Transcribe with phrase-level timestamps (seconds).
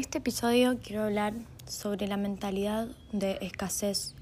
[0.00, 1.34] este episodio quiero hablar
[1.66, 4.14] sobre la mentalidad de escasez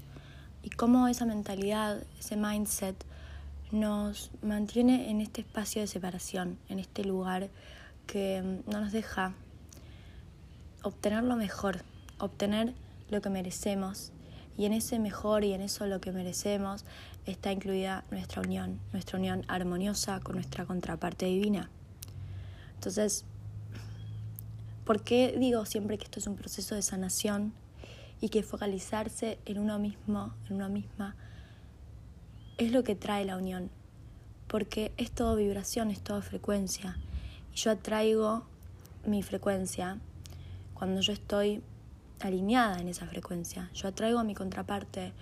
[0.61, 3.05] y cómo esa mentalidad, ese mindset,
[3.71, 7.49] nos mantiene en este espacio de separación, en este lugar
[8.07, 9.33] que mm, no nos deja
[10.83, 11.83] obtener lo mejor,
[12.17, 12.73] obtener
[13.09, 14.11] lo que merecemos.
[14.57, 16.83] Y en ese mejor y en eso lo que merecemos
[17.25, 21.69] está incluida nuestra unión, nuestra unión armoniosa con nuestra contraparte divina.
[22.75, 23.23] Entonces,
[24.89, 27.53] ¿por qué digo siempre que esto es un proceso de sanación
[28.21, 31.15] y que focalizarse en uno mismo, en una misma,
[32.57, 33.69] es lo que trae la unión?
[34.47, 36.97] Porque es todo vibración, es todo frecuencia.
[37.53, 38.47] Y yo atraigo
[39.05, 39.99] mi frecuencia
[40.73, 41.61] cuando yo estoy
[42.19, 43.69] alineada en esa frecuencia.
[43.75, 45.13] Yo atraigo a mi contraparte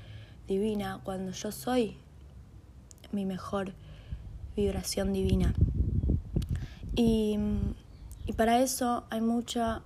[0.47, 1.97] divina cuando yo soy
[3.11, 3.73] mi mejor
[4.55, 5.53] vibración divina.
[6.95, 7.37] Y,
[8.33, 9.83] para eso hay mucha,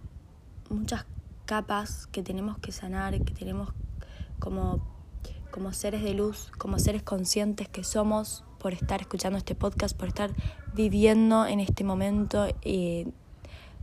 [0.70, 1.06] muchas
[1.46, 3.74] capas que tenemos que sanar, que tenemos
[4.40, 4.82] como,
[5.52, 10.08] como seres de luz, como seres conscientes que somos por estar escuchando este podcast, por
[10.08, 10.32] estar
[10.74, 13.08] viviendo en este momento y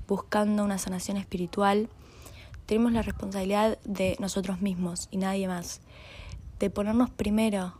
[0.06, 1.88] buscando una sanación espiritual.
[2.66, 5.80] Tenemos la responsabilidad de nosotros mismos y nadie más,
[6.58, 7.74] de ponernos primero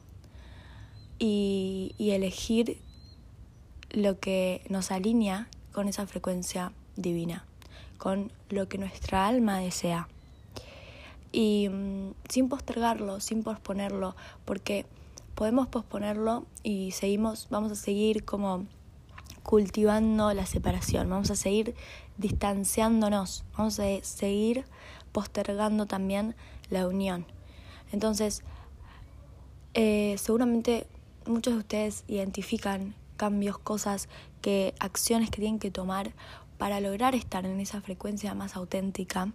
[1.18, 2.80] y, y elegir
[3.90, 5.48] lo que nos alinea
[5.78, 7.44] con esa frecuencia divina,
[7.98, 10.08] con lo que nuestra alma desea.
[11.30, 14.86] Y mm, sin postergarlo, sin posponerlo, porque
[15.36, 18.66] podemos posponerlo y seguimos, vamos a seguir como
[19.44, 21.76] cultivando la separación, vamos a seguir
[22.16, 24.64] distanciándonos, vamos a seguir
[25.12, 26.34] postergando también
[26.70, 27.24] la unión.
[27.92, 28.42] Entonces,
[29.74, 30.88] eh, seguramente
[31.24, 34.08] muchos de ustedes identifican cambios, cosas,
[34.40, 36.14] que acciones que tienen que tomar
[36.56, 39.32] para lograr estar en esa frecuencia más auténtica.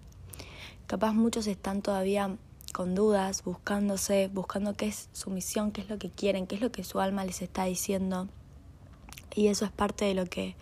[0.88, 2.38] Capaz muchos están todavía
[2.74, 6.62] con dudas, buscándose, buscando qué es su misión, qué es lo que quieren, qué es
[6.62, 8.28] lo que su alma les está diciendo.
[9.36, 10.56] Y eso es parte de lo que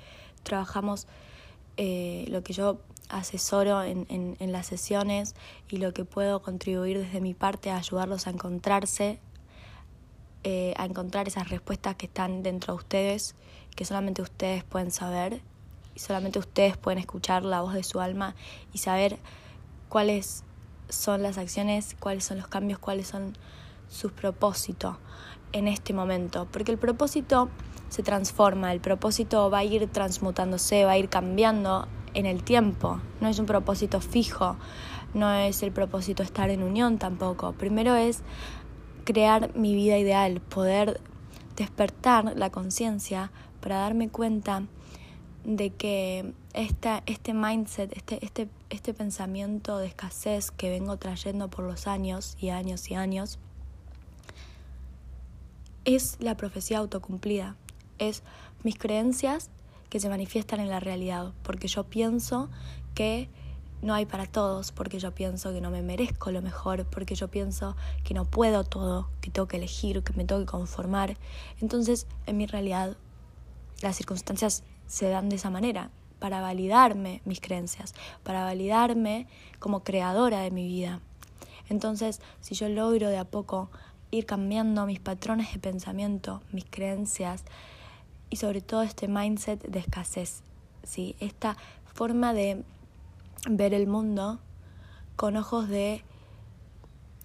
[0.44, 1.08] trabajamos,
[1.78, 5.36] eh, lo que yo asesoro en, en las sesiones
[5.70, 9.20] y lo que puedo contribuir desde mi parte a ayudarlos a encontrarse
[10.44, 13.36] eh, a encontrar esas respuestas que están dentro de ustedes,
[13.76, 15.42] que solamente ustedes pueden saber
[15.96, 18.36] y solamente ustedes pueden escuchar la voz de su alma
[18.74, 19.20] y saber
[19.90, 20.44] cuáles
[20.90, 23.38] son las acciones, cuáles son los cambios, cuáles son
[23.88, 24.98] sus propósitos
[25.52, 26.48] en este momento.
[26.52, 27.50] Porque el propósito
[27.90, 33.00] se transforma, el propósito va a ir transmutándose, va a ir cambiando en el tiempo,
[33.20, 34.58] no es un propósito fijo,
[35.14, 37.54] no es el propósito estar en unión tampoco.
[37.54, 38.22] Primero es
[39.04, 41.00] crear mi vida ideal, poder
[41.56, 43.32] despertar la conciencia
[43.62, 44.64] para darme cuenta
[45.44, 51.66] de que esta, este mindset, este, este, este pensamiento de escasez que vengo trayendo por
[51.66, 53.40] los años y años y años,
[55.86, 57.56] es la profecía autocumplida,
[57.98, 58.24] es
[58.64, 59.50] mis creencias
[59.90, 62.50] que se manifiestan en la realidad, porque yo pienso
[62.94, 63.30] que
[63.82, 67.30] no hay para todos, porque yo pienso que no me merezco lo mejor, porque yo
[67.30, 71.18] pienso que no puedo todo, que tengo que elegir, que me tengo que conformar.
[71.60, 72.96] Entonces, en mi realidad,
[73.82, 75.90] las circunstancias se dan de esa manera,
[76.22, 79.28] para validarme mis creencias, para validarme
[79.58, 81.00] como creadora de mi vida.
[81.68, 83.72] Entonces, si yo logro de a poco
[84.12, 87.44] ir cambiando mis patrones de pensamiento, mis creencias
[88.30, 90.44] y sobre todo este mindset de escasez,
[90.84, 91.16] ¿sí?
[91.20, 91.58] esta
[91.92, 92.64] forma de
[93.50, 94.40] ver el mundo
[95.16, 96.04] con ojos de,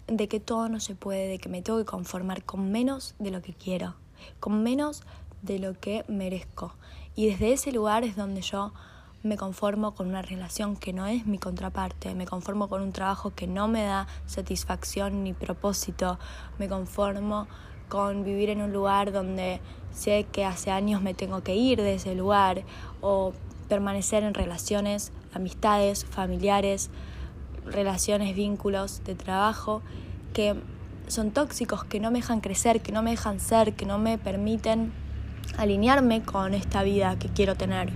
[0.07, 3.31] de que todo no se puede, de que me tengo que conformar con menos de
[3.31, 3.95] lo que quiero,
[4.41, 5.03] con menos
[5.43, 6.75] de lo que merezco.
[7.15, 8.73] Y desde ese lugar es donde yo
[9.23, 13.35] me conformo con una relación que no es mi contraparte, me conformo con un trabajo
[13.35, 16.19] que no me da satisfacción ni propósito,
[16.59, 17.49] me conformo
[17.89, 19.61] con vivir en un lugar donde
[19.93, 22.65] sé que hace años me tengo que ir de ese lugar
[23.01, 23.33] o
[23.69, 26.91] permanecer en relaciones amistades, familiares,
[27.65, 29.83] relaciones, vínculos de trabajo
[30.33, 30.55] que
[31.09, 34.19] son tóxicos, que no me dejan crecer, que no me dejan ser, que no me
[34.19, 34.93] permiten
[35.57, 37.93] alinearme con esta vida que quiero tener.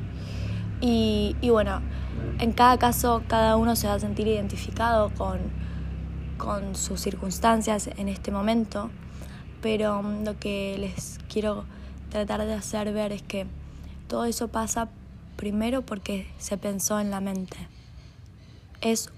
[0.81, 1.83] Y, bueno,
[2.39, 5.39] en cada caso cada uno se va a sentir identificado con,
[6.39, 8.91] con sus circunstancias en este momento,
[9.61, 11.65] pero lo que les quiero
[12.09, 13.47] tratar de hacer ver es que
[14.09, 14.89] todo eso pasa
[15.41, 17.57] Primero porque se pensó en la mente.
[18.83, 19.09] Es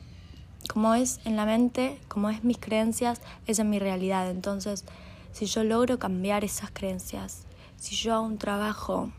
[0.68, 4.30] como es en la mente, como es mis creencias, es en mi realidad.
[4.30, 4.84] Entonces,
[5.32, 7.42] si yo logro cambiar esas creencias,
[7.76, 9.10] si yo hago un trabajo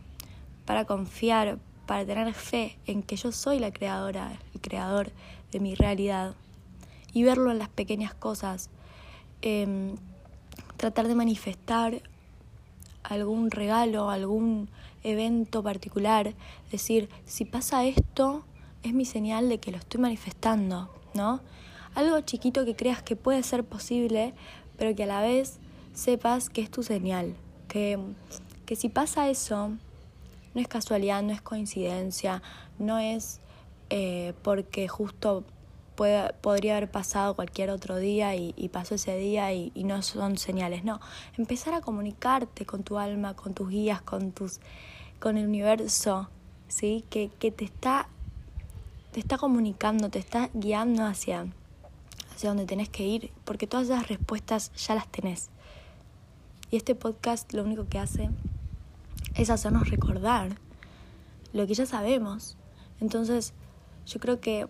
[0.64, 1.58] para confiar,
[1.88, 5.12] para tener fe en que yo soy la creadora, el creador
[5.52, 6.36] de mi realidad
[7.12, 8.70] y verlo en las pequeñas cosas.
[9.42, 9.98] Em,
[10.78, 12.02] tratar de manifestar
[13.04, 14.70] algún regalo, algún
[15.04, 16.34] evento particular,
[16.72, 18.46] decir, si pasa esto,
[18.84, 21.42] es mi señal de que lo estoy manifestando, ¿no?
[21.96, 24.34] Algo chiquito que creas que puede ser posible,
[24.78, 25.60] pero que a la vez
[25.94, 27.36] sepas que es tu señal,
[27.68, 28.00] que,
[28.66, 29.70] que si pasa eso,
[30.54, 32.42] no es casualidad, no es coincidencia,
[32.80, 33.40] no es
[33.90, 35.44] eh, porque justo
[35.96, 40.38] puede, podría haber pasado cualquier otro día y, pasó ese día y, y, no son
[40.38, 41.00] señales, no.
[41.38, 44.60] Empezar a comunicarte con tu alma, con tus guías, con, tus,
[45.20, 46.30] con el universo,
[46.68, 47.06] ¿sí?
[47.10, 48.08] que, que te, está,
[49.12, 51.48] te está comunicando, te está guiando hacia,
[52.34, 55.50] hacia donde tenés que ir, porque todas esas respuestas ya las tenés.
[56.72, 58.30] Y este podcast lo único que hace
[59.36, 60.58] es hacernos recordar
[61.54, 62.58] lo que ya sabemos.
[63.00, 63.54] Entonces,
[64.06, 64.68] yo creo que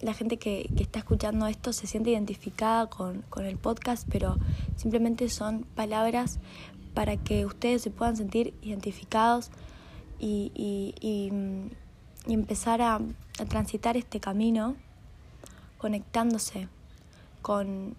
[0.00, 4.36] la gente que, que, está escuchando esto se siente identificada con, con, el podcast, pero
[4.76, 6.38] simplemente son palabras
[6.94, 9.50] para que ustedes se puedan sentir identificados
[10.18, 14.76] y, y, y, empezar a, a, transitar este camino
[15.78, 16.68] conectándose
[17.42, 17.94] con,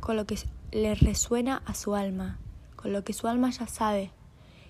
[0.00, 0.38] con lo que
[0.72, 2.38] les resuena a su alma,
[2.76, 4.10] con lo que su alma ya sabe,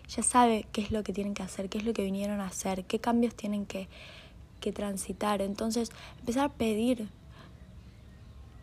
[0.09, 2.47] ya sabe qué es lo que tienen que hacer, qué es lo que vinieron a
[2.47, 3.89] hacer, qué cambios tienen que
[4.61, 5.43] que transitar.
[5.43, 5.91] Entonces,
[6.21, 7.09] empezar a pedir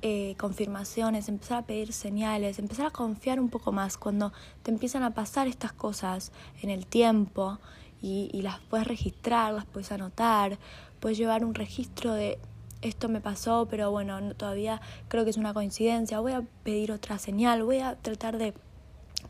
[0.07, 5.01] eh, confirmaciones, empezar a pedir señales, empezar a confiar un poco más cuando te empiezan
[5.01, 6.31] a pasar estas cosas
[6.61, 7.57] en el tiempo
[8.03, 10.59] y, las puedes registrar, las puedes anotar,
[10.99, 12.37] puedes llevar un registro de
[12.83, 17.17] esto me pasó, pero bueno, todavía creo que es una coincidencia, voy a pedir otra
[17.17, 18.53] señal, voy a tratar de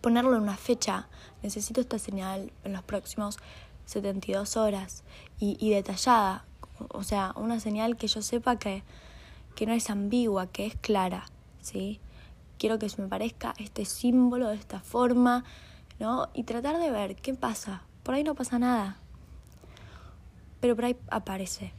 [0.02, 1.08] ponerlo en una fecha,
[1.42, 3.38] necesito esta señal en los próximos
[3.86, 5.06] 72 horas
[5.40, 6.44] y detallada,
[6.90, 8.84] o sea, una señal que yo sepa que,
[9.56, 11.26] que no es ambigua, que es clara,
[11.62, 12.00] ¿sí?
[12.58, 15.44] Quiero que se me parezca este símbolo de esta forma,
[16.00, 16.30] ¿no?
[16.34, 17.84] Y tratar de ver qué pasa.
[18.04, 18.98] Por ahí no pasa nada,
[20.60, 21.74] pero por ahí aparece.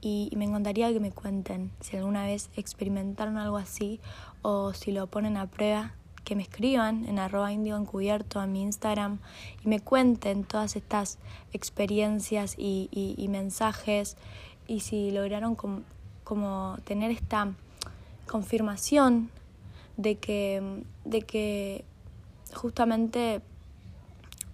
[0.00, 4.00] Y, y me encantaría que me cuenten si alguna vez experimentaron algo así
[4.42, 5.94] o si lo ponen a prueba
[6.24, 9.18] que me escriban en arroba indio encubierto a mi Instagram
[9.64, 11.18] y me cuenten todas estas
[11.52, 14.16] experiencias y, y, mensajes
[14.66, 17.52] y si lograron como tener esta
[18.26, 19.30] confirmación
[19.96, 21.84] de que, de que
[22.54, 23.42] justamente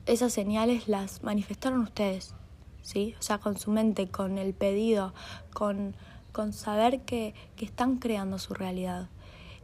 [0.07, 2.35] esas señales las manifestaron ustedes,
[2.83, 3.15] ¿sí?
[3.19, 5.13] O sea, con su mente, con el pedido,
[5.53, 5.95] con,
[6.33, 9.09] con saber que, que están creando su realidad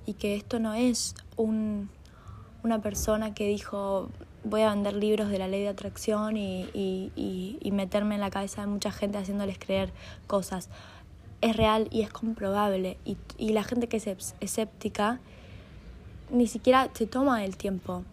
[0.07, 1.91] y que esto no es un,
[2.63, 4.09] una persona que dijo
[4.45, 8.31] voy a vender libros de la ley de atracción y, y, y, meterme en la
[8.31, 9.93] cabeza de mucha gente haciéndoles creer
[10.27, 10.71] cosas.
[11.41, 12.99] Es real y es comprobable.
[13.05, 15.21] Y, la gente que es escéptica
[16.31, 18.05] ni siquiera se toma el tiempo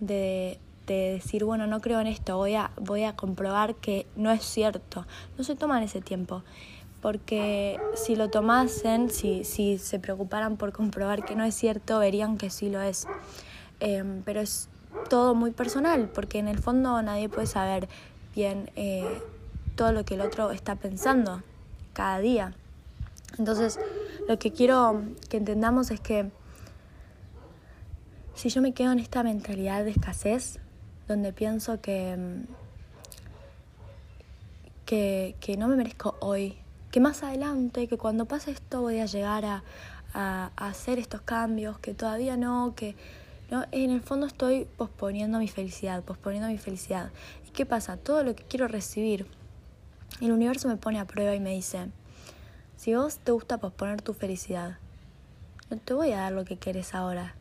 [0.00, 4.30] de, de decir, bueno, no creo en esto, voy a, voy a comprobar que no
[4.30, 5.06] es cierto.
[5.38, 6.42] No se toman ese tiempo.
[7.00, 12.38] Porque si lo tomasen, si, si se preocuparan por comprobar que no es cierto, verían
[12.38, 13.06] que sí lo es.
[13.80, 14.68] Em, pero es
[15.08, 17.88] todo muy personal, porque en el fondo nadie puede saber
[18.34, 19.20] bien eh,
[19.76, 21.42] todo lo que el otro está pensando
[21.92, 22.54] cada día.
[23.38, 23.78] Entonces,
[24.28, 26.30] lo que quiero que entendamos es que
[28.34, 30.58] si yo me quedo en esta mentalidad de escasez,
[31.08, 32.46] donde pienso que, em,
[34.84, 36.58] que, que no me merezco hoy,
[36.96, 39.62] que más adelante, que cuando pase esto voy a llegar a,
[40.14, 42.96] a, hacer estos cambios, que todavía no, que
[43.50, 43.66] ¿no?
[43.70, 47.10] En el fondo estoy posponiendo mi felicidad, posponiendo mi felicidad.
[47.46, 47.98] ¿Y qué pasa?
[47.98, 49.26] Todo lo que quiero recibir,
[50.22, 51.90] el universo me pone a prueba y me dice,
[52.78, 54.78] si vos te gusta posponer tu felicidad,
[55.68, 57.34] no te voy a dar lo que quieres ahora,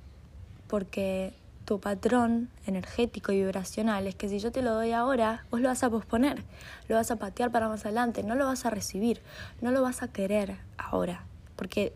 [0.67, 1.31] porque
[1.65, 5.67] tu patrón energético y vibracional es que si yo te lo doy ahora, vos lo
[5.67, 6.43] vas a posponer,
[6.87, 9.21] lo vas a patear para más adelante, no lo vas a recibir,
[9.61, 11.93] no lo vas a querer ahora, porque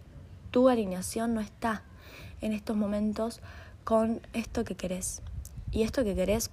[0.49, 1.83] tu alineación no está
[2.41, 3.41] en estos momentos
[3.83, 5.21] con esto que querés.
[5.71, 6.49] Y esto que querés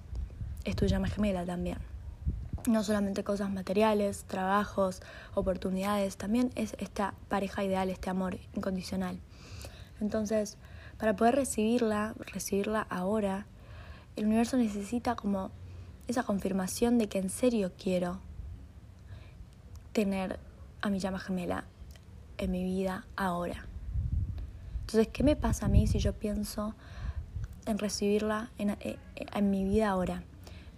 [0.63, 1.79] es tu llama gemela también.
[2.67, 5.01] No solamente cosas materiales, trabajos,
[5.33, 9.19] oportunidades, también es esta pareja ideal, este amor incondicional.
[10.01, 10.57] Entonces,
[10.97, 13.45] para poder recibirla, recibirla ahora,
[14.15, 15.51] el universo necesita como
[16.07, 18.19] esa confirmación de que en serio quiero
[19.93, 20.39] tener
[20.81, 21.65] a mi llama gemela
[22.37, 23.65] en mi vida ahora.
[24.81, 26.75] Entonces, ¿qué me pasa a mí si yo pienso
[27.67, 30.23] en recibirla en, eh, en mi vida ahora.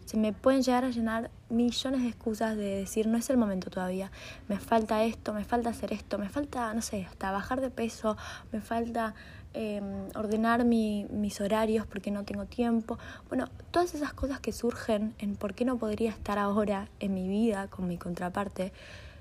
[0.05, 3.69] se me pueden llegar a llenar millones de excusas de decir no es el momento
[3.69, 4.11] todavía,
[4.47, 8.17] me falta esto, me falta hacer esto, me falta, no sé, hasta bajar de peso,
[8.51, 9.13] me falta
[9.53, 12.97] em, ordenar mis horarios porque no tengo tiempo.
[13.27, 17.27] Bueno, todas esas cosas que surgen en por qué no podría estar ahora en mi
[17.27, 18.71] vida con mi contraparte,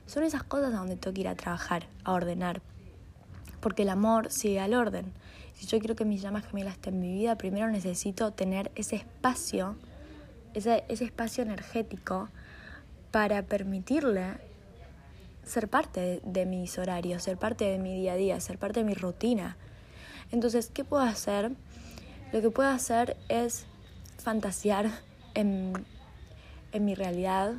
[0.06, 2.62] son esas cosas a donde tengo que ir a trabajar, a ordenar.
[3.60, 5.12] Porque el amor sigue al orden.
[5.54, 8.96] Si yo quiero que mi llama gemela esté en mi vida, primero necesito tener ese
[8.96, 9.76] espacio
[10.54, 12.28] ese, espacio energético
[13.10, 14.34] para permitirle
[15.44, 18.84] ser parte de, mis horarios, ser parte de mi día a día, ser parte de
[18.84, 19.56] mi rutina.
[20.30, 21.52] Entonces, ¿qué puedo hacer?
[22.32, 23.66] Lo que puedo hacer es
[24.18, 24.90] fantasear
[25.34, 25.72] en,
[26.72, 27.54] en mi realidad,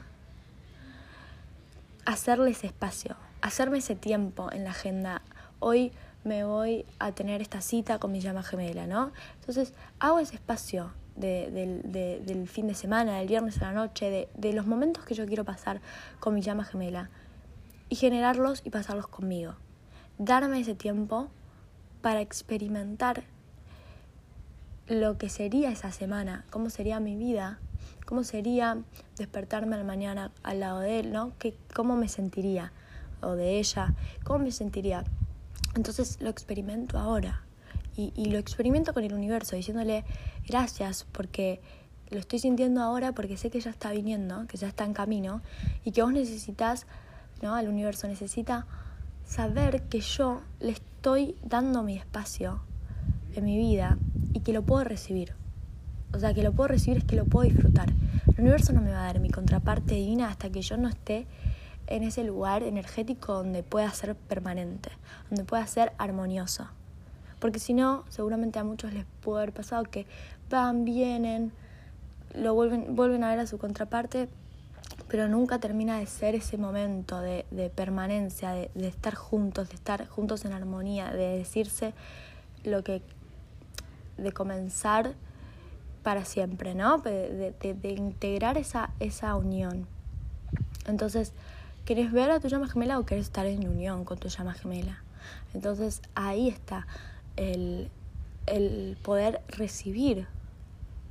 [2.05, 5.21] hacerle ese espacio, hacerme ese tiempo en la agenda.
[5.59, 5.91] Hoy
[6.23, 9.11] me voy a tener esta cita con mi llama gemela, ¿no?
[9.39, 14.53] Entonces, hago ese espacio de, del fin de semana, del viernes a la noche, de,
[14.53, 15.81] los momentos que yo quiero pasar
[16.19, 17.09] con mi llama gemela
[17.89, 19.55] y generarlos y pasarlos conmigo.
[20.17, 21.29] Darme ese tiempo
[22.01, 23.23] para experimentar
[24.87, 27.59] lo que sería esa semana, cómo sería mi vida,
[28.05, 28.77] cómo sería
[29.17, 31.33] despertarme al mañana al lado de él, ¿no?
[31.75, 32.71] ¿Cómo me sentiría?
[33.21, 35.03] O de ella, ¿cómo me sentiría?
[35.75, 37.43] Entonces lo experimento ahora
[37.95, 40.05] y, y lo experimento con el universo, diciéndole,
[40.47, 41.61] gracias porque
[42.09, 45.41] lo estoy sintiendo ahora porque sé que ya está viniendo, que ya está en camino
[45.85, 46.87] y que vos necesitas,
[47.41, 47.57] ¿no?
[47.57, 48.65] El universo necesita
[49.29, 52.61] saber que yo le estoy dando mi espacio
[53.35, 53.99] en mi vida
[54.33, 55.33] y que lo puedo recibir.
[56.11, 57.93] O sea, que lo puedo recibir es que lo puedo disfrutar.
[58.35, 61.27] El universo no me va a dar mi contraparte divina hasta que yo no esté
[61.85, 64.89] en ese lugar energético donde pueda ser permanente,
[65.29, 66.67] donde pueda ser armonioso.
[67.39, 70.07] Porque si no, seguramente a muchos les puede haber pasado que
[70.49, 71.51] van, vienen,
[72.33, 74.27] lo vuelven, vuelven a ver a su contraparte,
[75.09, 79.75] pero nunca termina de ser ese momento de, de permanencia, de, de, estar juntos, de
[79.75, 81.93] estar juntos en armonía, de decirse
[82.63, 83.01] lo que,
[84.17, 85.15] de comenzar
[86.03, 86.99] para siempre, ¿no?
[86.99, 89.87] De, de integrar esa, esa unión.
[90.87, 91.33] Entonces,
[91.85, 95.03] ¿querés ver a tu llama gemela o querés estar en unión con tu llama gemela?
[95.53, 96.87] Entonces ahí está
[97.35, 97.89] el,
[98.45, 100.27] el poder recibir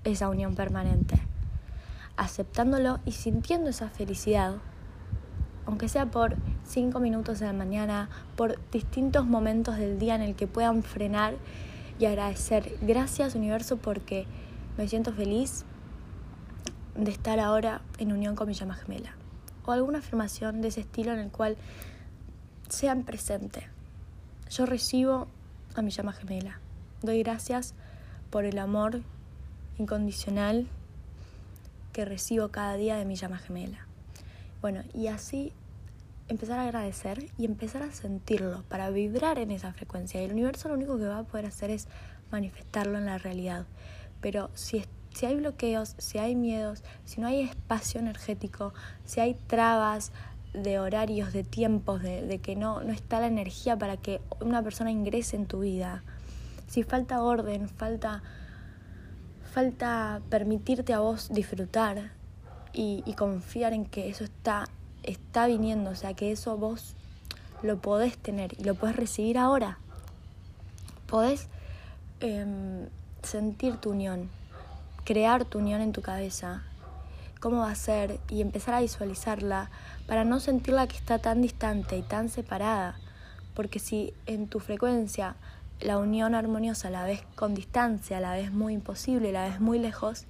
[0.05, 1.21] esa unión permanente,
[2.19, 4.57] aceptándolo y sintiendo esa felicidad,
[5.65, 10.35] aunque sea por cinco minutos de la mañana, por distintos momentos del día en el
[10.35, 11.35] que puedan frenar
[11.99, 12.77] y agradecer.
[12.83, 14.27] Gracias universo porque
[14.77, 15.65] me siento feliz
[16.97, 19.15] de estar ahora en unión con mi llama gemela.
[19.65, 21.57] O alguna afirmación de ese estilo en el cual
[22.69, 23.69] sean presente.
[24.51, 25.29] Yo recibo
[25.77, 26.59] a mi llama gemela.
[27.03, 27.75] Doy gracias
[28.31, 29.03] por el amor
[29.79, 30.67] incondicional
[32.05, 33.87] recibo cada día de mi llama gemela.
[34.61, 35.53] Bueno, y así
[36.29, 40.21] empezar a agradecer y empezar a sentirlo para vibrar en esa frecuencia.
[40.21, 41.89] Y el universo lo único que va a poder hacer es
[42.31, 43.67] manifestarlo en la realidad.
[44.21, 48.75] Pero si, si hay bloqueos, si hay miedos, si no hay espacio energético,
[49.05, 50.13] si hay trabas
[50.53, 54.63] de horarios, de tiempos, de, de que no, no está la energía para que una
[54.63, 56.03] persona ingrese en tu vida,
[56.67, 58.23] si falta orden, falta
[59.49, 62.13] falta permitirte a vos disfrutar
[62.73, 64.69] y, confiar en que eso está,
[65.03, 66.95] está viniendo, o sea, que eso vos
[67.63, 69.79] lo podés tener y lo podés recibir ahora.
[71.07, 71.49] Podés
[72.21, 72.87] em,
[73.23, 74.31] sentir tu unión,
[75.05, 76.63] crear tu unión en tu cabeza,
[77.41, 79.71] cómo va a ser y empezar a visualizarla
[80.07, 82.97] para no sentirla que está tan distante y tan separada.
[83.55, 85.35] Porque si en tu frecuencia
[85.81, 90.27] la unión armoniosa la ves con distancia, la ves muy imposible, la ves muy lejos,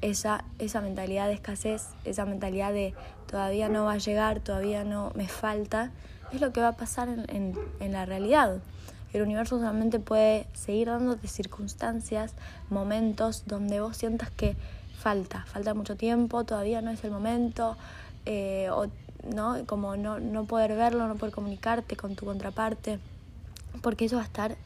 [0.00, 2.94] esa, esa mentalidad de escasez, esa mentalidad de
[3.26, 5.90] todavía no va a llegar, todavía no me falta,
[6.32, 8.58] es lo que va a pasar en, en, la realidad.
[9.12, 12.34] El universo solamente puede seguir dándote circunstancias,
[12.70, 14.56] momentos donde vos sientas que
[14.98, 17.76] falta, falta mucho tiempo, todavía no es el momento,
[18.26, 18.86] eh, o
[19.34, 19.56] ¿no?
[19.66, 22.98] como no, no poder verlo, no poder comunicarte con tu contraparte,
[23.82, 24.56] porque eso va a estar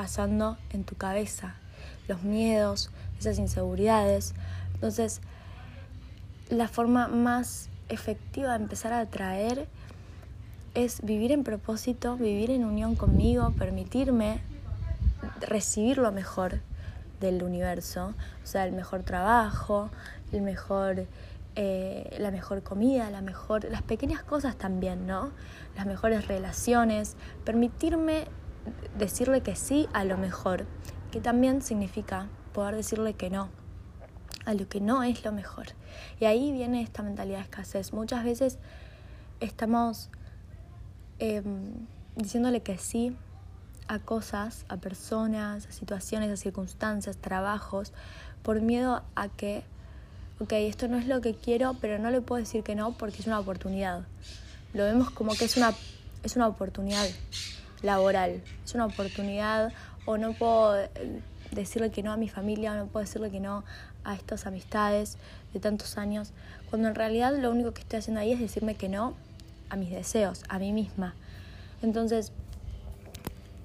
[0.00, 1.56] pasando en tu cabeza,
[2.08, 4.32] los miedos, esas inseguridades.
[4.72, 5.20] Entonces,
[6.48, 9.68] la forma más efectiva de empezar a atraer
[10.72, 14.40] es vivir en propósito, vivir en unión conmigo, permitirme
[15.42, 16.60] recibir lo mejor
[17.20, 19.90] del universo, o sea, el mejor trabajo,
[20.32, 21.04] el mejor,
[21.56, 25.30] eh, la mejor comida, la mejor, las pequeñas cosas también, ¿no?
[25.76, 28.28] Las mejores relaciones, permitirme
[28.98, 30.66] decirle que sí a lo mejor,
[31.10, 33.48] que también significa poder decirle que no.
[34.46, 35.66] a lo que no es lo mejor.
[36.18, 37.92] Y ahí viene esta mentalidad de escasez.
[37.92, 38.58] Muchas veces
[39.40, 40.08] estamos
[41.18, 41.86] em,
[42.16, 43.16] diciéndole que sí
[43.86, 47.92] a cosas, a personas, a situaciones, a circunstancias, trabajos,
[48.42, 49.62] por miedo a que,
[50.38, 53.18] ok, esto no es lo que quiero, pero no le puedo decir que no porque
[53.20, 54.06] es una oportunidad.
[54.72, 55.74] Lo vemos como que es una,
[56.22, 57.04] es una oportunidad
[57.82, 59.72] laboral, es una oportunidad
[60.06, 60.90] o no puedo eh,
[61.52, 63.64] decirle que no a mi familia, o no puedo decirle que no
[64.04, 65.18] a estas amistades
[65.52, 66.32] de tantos años,
[66.70, 69.14] cuando en realidad lo único que estoy haciendo ahí es decirme que no
[69.68, 71.14] a mis deseos, a mí misma.
[71.82, 72.32] Entonces,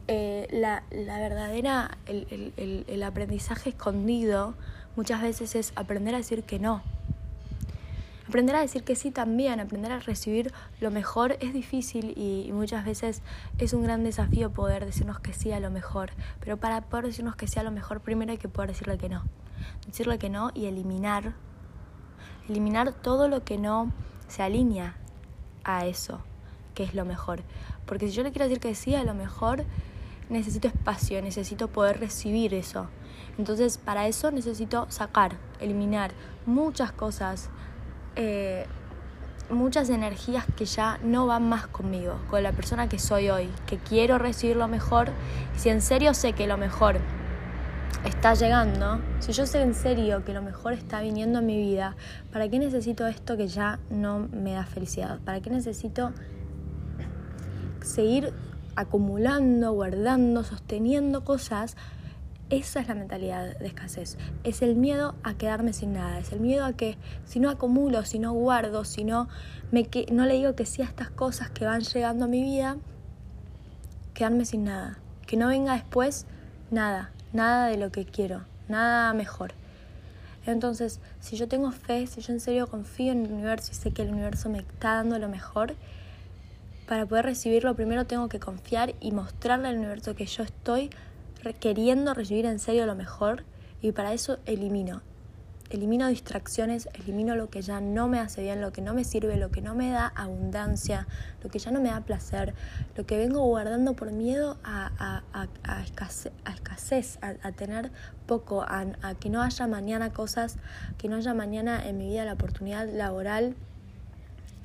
[0.08, 4.54] eh, la, la, verdadera, el, el, el, aprendizaje escondido
[4.96, 6.84] muchas veces es aprender a decir que no.
[8.28, 12.84] Aprender a decir que sí también, aprender a recibir lo mejor es difícil y, muchas
[12.84, 13.22] veces
[13.60, 16.12] es un gran desafío poder decirnos que sí a lo mejor.
[16.40, 19.10] Pero para poder decirnos que sí a lo mejor, primero hay que poder decirle que
[19.10, 19.24] no.
[19.86, 21.34] Decirle que no y eliminar,
[22.50, 23.92] eliminar todo lo que no
[24.28, 24.98] se alinea
[25.64, 26.20] a eso,
[26.74, 27.42] que es lo mejor.
[27.86, 29.66] Porque si yo le quiero decir que sí, a lo mejor
[30.30, 32.88] necesito espacio, necesito poder recibir eso.
[33.38, 36.12] Entonces, para eso necesito sacar, eliminar
[36.46, 37.50] muchas cosas,
[38.16, 38.66] eh,
[39.50, 43.78] muchas energías que ya no van más conmigo, con la persona que soy hoy, que
[43.78, 45.10] quiero recibir lo mejor.
[45.56, 46.98] Si en serio sé que lo mejor
[48.06, 51.96] está llegando, si yo sé en serio que lo mejor está viniendo en mi vida,
[52.32, 55.20] ¿para qué necesito esto que ya no me da felicidad?
[55.24, 56.12] ¿Para qué necesito
[57.82, 58.34] seguir
[58.76, 61.78] acumulando, guardando, sosteniendo cosas,
[62.50, 64.18] esa es la mentalidad de escasez.
[64.44, 66.20] Es el miedo a quedarme sin nada.
[66.20, 69.28] Es el miedo a que si no acumulo, si no guardo, si no,
[69.72, 72.44] me que, no le digo que sí a estas cosas que van llegando a mi
[72.44, 72.78] vida,
[74.14, 75.00] quedarme sin nada.
[75.26, 76.28] Que no venga después
[76.70, 79.54] nada, nada de lo que quiero, nada mejor.
[80.46, 83.92] Entonces, si yo tengo fe, si yo en serio confío en el universo y sé
[83.92, 85.74] que el universo me está dando lo mejor,
[86.88, 90.92] para poder recibirlo primero tengo que confiar y mostrarle al universo que yo estoy
[91.54, 93.44] queriendo recibir en serio lo mejor
[93.82, 95.02] y para eso elimino.
[95.70, 99.36] Elimino distracciones, elimino lo que ya no me hace bien, lo que no me sirve,
[99.36, 101.08] lo que no me da abundancia,
[101.44, 102.54] lo que ya no me da placer,
[102.96, 105.84] lo que vengo guardando por miedo a, a,
[106.46, 107.92] escasez, a, tener
[108.28, 108.86] poco, a,
[109.20, 110.58] que no haya mañana cosas,
[111.00, 113.56] que no haya mañana en mi vida la oportunidad laboral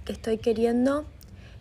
[0.04, 1.06] que estoy queriendo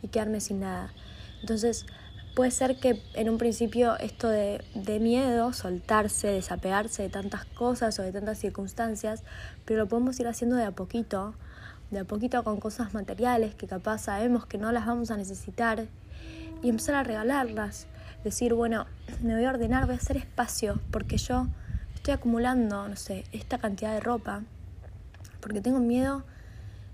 [0.01, 0.91] y quedarme sin nada.
[1.39, 1.85] Entonces,
[2.35, 7.97] puede ser que en un principio esto de, de, miedo, soltarse, desapegarse de tantas cosas
[7.99, 9.23] o de tantas circunstancias,
[9.65, 11.33] pero lo podemos ir haciendo de a poquito,
[11.91, 15.87] de a poquito con cosas materiales que capaz sabemos que no las vamos a necesitar
[16.61, 17.87] y empezar a regalarlas.
[18.23, 18.85] Decir, bueno,
[19.21, 21.47] me voy a ordenar, voy a hacer espacio porque yo
[21.95, 24.43] estoy acumulando, no sé, esta cantidad de ropa,
[25.41, 26.23] porque tengo miedo,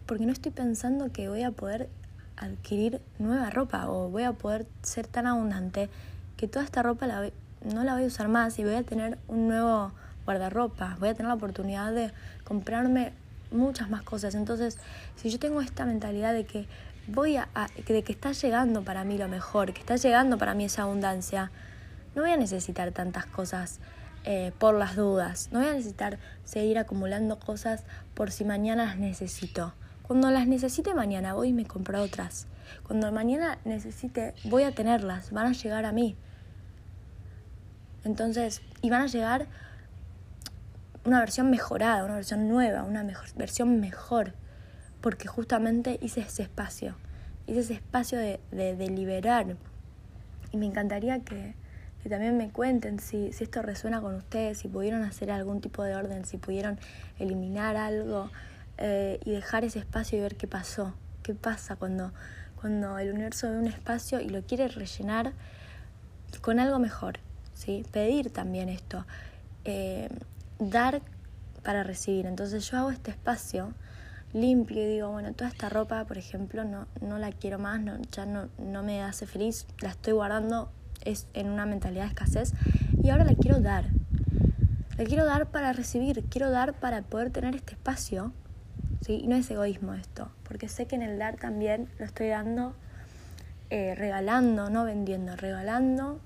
[0.06, 1.89] porque no estoy pensando que voy a poder
[2.38, 5.89] adquirir nueva ropa o voy a poder ser tan abundante
[6.38, 7.30] que toda esta ropa la
[7.65, 9.91] no la voy a usar más y voy a tener un nuevo
[10.26, 12.12] guardarropa, voy a tener la oportunidad de
[12.43, 13.13] comprarme
[13.52, 14.36] muchas más cosas.
[14.36, 14.78] Entonces,
[15.15, 16.67] si yo tengo esta mentalidad de que
[17.08, 17.48] voy a,
[17.88, 21.52] de que está llegando para mí lo mejor, que está llegando para mí esa abundancia,
[22.15, 23.80] no voy a necesitar tantas cosas
[24.24, 28.98] eh, por las dudas, no voy a necesitar seguir acumulando cosas por si mañana las
[28.98, 29.74] necesito.
[30.08, 32.48] Cuando las necesite mañana voy y me compro otras.
[32.84, 36.15] Cuando mañana necesite voy a tenerlas, van a llegar a mí.
[38.04, 39.48] Entonces, y van a llegar
[41.06, 44.34] una versión mejorada, una versión nueva, una mejor, versión mejor,
[45.02, 46.96] porque justamente hice ese espacio,
[47.48, 49.56] hice ese espacio de, de, liberar.
[50.52, 51.56] Y me encantaría que,
[52.08, 56.26] también me cuenten si esto resuena con ustedes, si pudieron hacer algún tipo de orden,
[56.26, 56.78] si pudieron
[57.18, 58.30] eliminar algo.
[58.78, 62.12] Eh, y dejar ese espacio y ver qué pasó, qué pasa cuando,
[62.60, 65.32] cuando el universo ve un espacio y lo quiere rellenar
[66.42, 67.20] con algo mejor,
[67.54, 67.86] ¿sí?
[67.92, 69.06] Pedir también esto,
[69.64, 70.10] eh,
[70.60, 71.02] dar
[71.64, 72.26] para recibir.
[72.26, 73.74] Entonces yo hago este espacio
[74.34, 77.98] limpio y digo, bueno, toda esta ropa, por ejemplo, no, no la quiero más, no,
[78.12, 80.70] ya no, no me hace feliz, la estoy guardando
[81.06, 82.54] es en una mentalidad de escasez
[83.02, 83.86] y ahora la quiero dar.
[84.98, 88.34] La quiero dar para recibir, quiero dar para poder tener este espacio
[89.08, 92.76] y no es egoísmo esto, porque sé que en el dar también lo estoy dando,
[93.70, 96.20] eh, regalando, no vendiendo, regalando,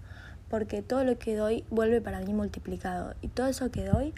[0.50, 4.13] porque todo lo que doy vuelve para mí multiplicado y todo eso que doy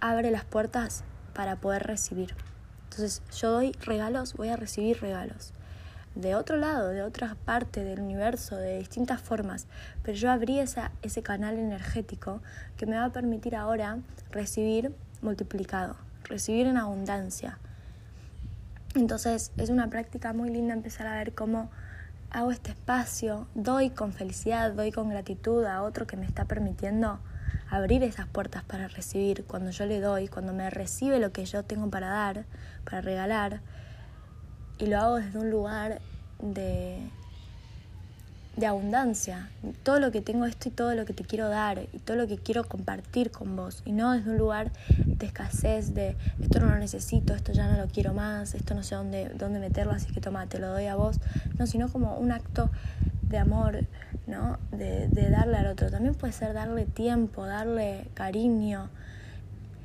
[0.00, 2.34] abre las puertas para poder recibir.
[2.84, 5.52] Entonces yo doy regalos, voy a recibir regalos
[6.14, 9.66] de otro lado, de otra parte del universo, de distintas formas,
[10.02, 12.42] pero yo abrí ese canal energético
[12.76, 13.98] que me va a permitir ahora
[14.32, 15.96] recibir multiplicado
[16.28, 17.58] recibir en abundancia.
[18.98, 21.70] Entonces es una práctica muy linda empezar a ver cómo
[22.30, 27.20] hago este espacio, doy con felicidad, doy con gratitud a otro que me está permitiendo
[27.70, 29.44] abrir esas puertas para recibir.
[29.44, 32.44] Cuando yo le doy, cuando me recibe lo que yo tengo para dar,
[32.84, 33.60] para regalar,
[34.78, 36.00] y lo hago desde un lugar
[36.40, 36.98] de,
[38.58, 39.50] de abundancia.
[39.84, 42.26] Todo lo que tengo esto y todo lo que te quiero dar y todo lo
[42.26, 43.82] que quiero compartir con vos.
[43.84, 44.72] Y no desde un lugar
[45.06, 48.82] de escasez, de esto no lo necesito, esto ya no lo quiero más, esto no
[48.82, 51.20] sé dónde, dónde meterlo, así que toma, te lo doy a vos.
[51.58, 52.70] No, sino como un acto
[53.22, 53.86] de amor,
[54.26, 54.58] ¿no?
[54.72, 55.90] De, de darle al otro.
[55.90, 58.90] También puede ser darle tiempo, darle cariño.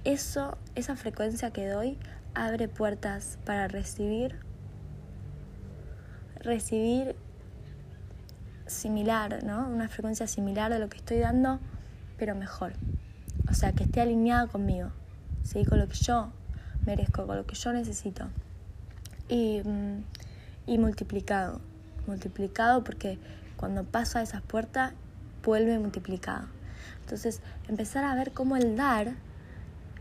[0.04, 1.98] Eso, esa frecuencia que doy
[2.34, 4.36] abre puertas para recibir
[6.44, 7.16] recibir
[8.68, 9.68] similar, ¿no?
[9.68, 11.60] Una frecuencia similar de lo que estoy dando,
[12.18, 12.74] pero mejor.
[13.50, 14.90] O sea, que esté alineado conmigo,
[15.44, 15.66] ¿sí?
[15.66, 16.32] Con lo que yo
[16.86, 18.26] merezco, con lo que yo necesito.
[19.28, 20.04] Y, mm,
[20.68, 21.62] y multiplicado.
[22.08, 23.18] Multiplicado porque
[23.58, 24.94] cuando paso a esas puertas,
[25.44, 26.48] vuelve multiplicado.
[27.02, 29.14] Entonces, empezar a ver cómo el dar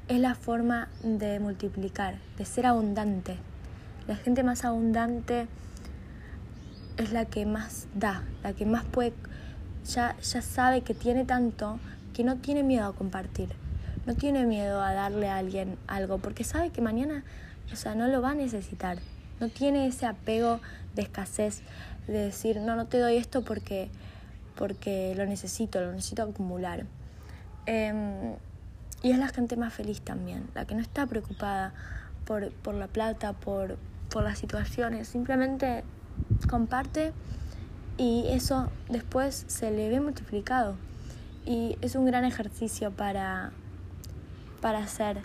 [0.08, 3.36] es la forma de multiplicar, de ser abundante.
[4.06, 5.46] La gente más abundante
[6.96, 9.12] es la que más da, la que más puede,
[9.86, 11.78] ya, ya sabe que tiene tanto
[12.12, 13.48] que no tiene miedo a compartir,
[14.06, 17.24] no tiene miedo a darle a alguien algo, porque sabe que mañana,
[17.72, 18.98] o sea, no lo va a necesitar,
[19.40, 20.60] no tiene ese apego
[20.94, 21.62] de escasez,
[22.06, 23.88] de decir, no, no te doy esto porque,
[24.56, 26.84] porque lo necesito, lo necesito acumular.
[27.66, 28.34] Em,
[29.02, 31.72] y es la gente más feliz también, la que no está preocupada
[32.24, 33.78] por, por la plata, por,
[34.10, 35.84] por las situaciones, simplemente
[36.48, 37.12] comparte
[37.96, 40.76] y eso después se le ve multiplicado.
[41.44, 43.52] Y es un gran ejercicio para,
[44.60, 45.22] para hacer.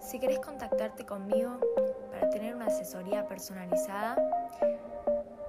[0.00, 1.58] Si querés contactarte conmigo
[2.10, 4.16] para tener una asesoría personalizada,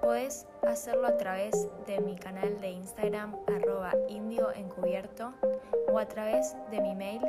[0.03, 5.33] Puedes hacerlo a través de mi canal de Instagram arroba indioencubierto
[5.89, 7.21] o a través de mi mail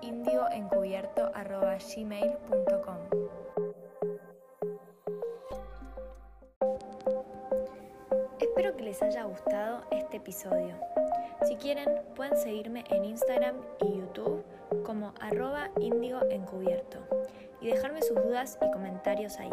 [0.00, 2.96] indioencubierto arroba gmail.com.
[8.40, 10.74] Espero que les haya gustado este episodio.
[11.44, 14.44] Si quieren, pueden seguirme en Instagram y YouTube
[14.84, 16.98] como arroba indioencubierto
[17.60, 19.52] y dejarme sus dudas y comentarios ahí.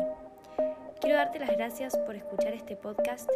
[1.02, 3.30] Quiero darte las gracias por escuchar este podcast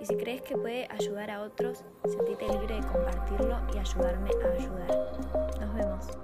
[0.00, 4.48] y si crees que puede ayudar a otros, sentite libre de compartirlo y ayudarme a
[4.56, 5.58] ayudar.
[5.60, 6.19] Nos vemos.